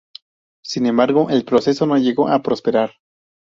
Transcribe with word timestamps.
Sin 0.65 0.87
embargo, 0.87 1.29
el 1.29 1.45
proceso 1.45 1.85
no 1.85 1.95
llegó 1.99 2.27
a 2.27 2.41
prosperar. 2.41 2.95